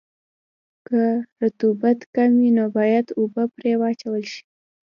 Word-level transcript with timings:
که 0.87 1.01
رطوبت 1.41 1.99
کم 2.13 2.31
وي 2.39 2.49
نو 2.57 2.65
باید 2.77 3.05
اوبه 3.19 3.43
پرې 3.55 3.73
واچول 3.81 4.23
شي 4.31 4.41